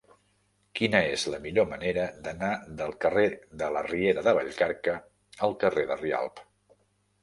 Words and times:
Quina 0.79 1.01
és 1.17 1.25
la 1.33 1.39
millor 1.43 1.67
manera 1.75 2.07
d'anar 2.29 2.51
del 2.81 2.97
carrer 3.05 3.29
de 3.63 3.71
la 3.77 3.87
Riera 3.93 4.27
de 4.31 4.37
Vallcarca 4.41 5.01
al 5.51 5.59
carrer 5.67 5.91
de 5.95 6.05
Rialb? 6.07 6.49